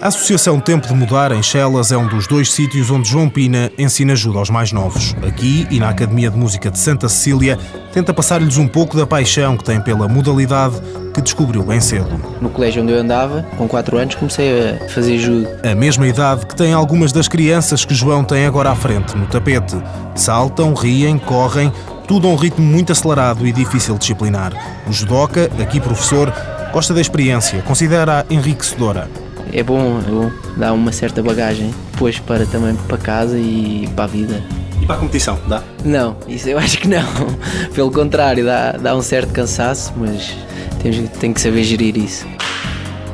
[0.00, 3.68] A Associação Tempo de Mudar, em Chelas, é um dos dois sítios onde João Pina
[3.76, 5.12] ensina ajuda aos mais novos.
[5.26, 7.58] Aqui e na Academia de Música de Santa Cecília,
[7.92, 10.76] tenta passar-lhes um pouco da paixão que tem pela modalidade
[11.12, 12.08] que descobriu bem cedo.
[12.40, 15.48] No colégio onde eu andava, com 4 anos, comecei a fazer judo.
[15.68, 19.26] A mesma idade que tem algumas das crianças que João tem agora à frente, no
[19.26, 19.76] tapete.
[20.14, 21.72] Saltam, riem, correm,
[22.06, 24.52] tudo a um ritmo muito acelerado e difícil de disciplinar.
[24.86, 26.32] O judoca, aqui professor,
[26.72, 32.46] gosta da experiência, considera-a enriquecedora é bom, é bom, dá uma certa bagagem depois para
[32.46, 34.42] também para casa e para a vida.
[34.80, 35.62] E para a competição, dá?
[35.84, 37.04] Não, isso eu acho que não.
[37.74, 40.36] Pelo contrário, dá, dá um certo cansaço, mas
[40.82, 42.26] tem, tem que saber gerir isso.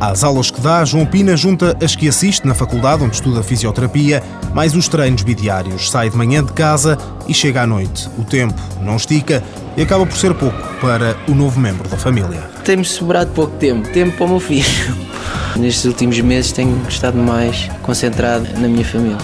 [0.00, 4.22] Às aulas que dá, João Pina junta as que assiste na faculdade onde estuda fisioterapia,
[4.52, 5.90] mais os treinos bidiários.
[5.90, 8.08] Sai de manhã de casa e chega à noite.
[8.18, 9.42] O tempo não estica
[9.76, 12.42] e acaba por ser pouco para o novo membro da família.
[12.64, 15.13] Temos sobrado pouco tempo, tempo para o meu filho.
[15.56, 19.18] Nestes últimos meses tenho estado mais concentrado na minha família.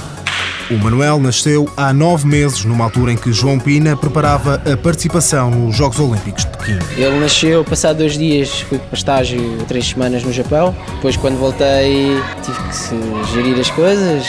[0.71, 5.51] O Manuel nasceu há nove meses, numa altura em que João Pina preparava a participação
[5.51, 6.79] nos Jogos Olímpicos de Pequim.
[6.97, 10.73] Ele nasceu, passado dois dias, fui para estágio três semanas no Japão.
[10.95, 14.25] Depois, quando voltei, tive que gerir as coisas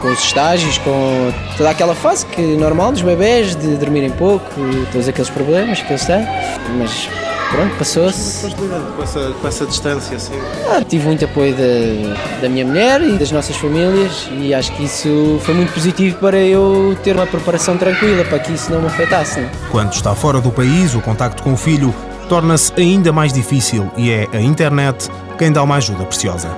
[0.00, 4.48] com, os estágios, com toda aquela fase que normal dos bebés, de dormirem pouco,
[4.92, 6.24] todos aqueles problemas que eles têm.
[6.78, 7.08] Mas
[7.54, 8.54] pronto, passou-se.
[8.96, 10.34] Com essa, com essa distância, assim?
[10.68, 14.84] Ah, tive muito apoio da, da minha mulher e das nossas famílias e acho que
[14.84, 18.86] isso foi muito positivo para eu ter uma preparação tranquila, para que isso não me
[18.86, 19.40] afetasse.
[19.40, 19.48] Não?
[19.70, 21.94] Quando está fora do país, o contacto com o filho
[22.28, 26.48] torna-se ainda mais difícil e é a internet quem dá uma ajuda preciosa.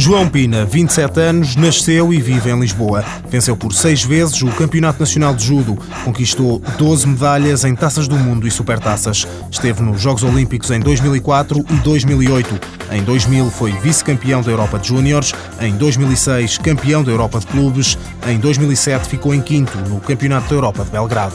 [0.00, 3.04] João Pina, 27 anos, nasceu e vive em Lisboa.
[3.28, 5.76] Venceu por seis vezes o Campeonato Nacional de Judo.
[6.04, 9.26] Conquistou 12 medalhas em taças do mundo e supertaças.
[9.50, 12.60] Esteve nos Jogos Olímpicos em 2004 e 2008.
[12.92, 15.34] Em 2000 foi vice-campeão da Europa de Júniores.
[15.60, 17.98] Em 2006, campeão da Europa de Clubes.
[18.24, 21.34] Em 2007 ficou em quinto no Campeonato da Europa de Belgrado.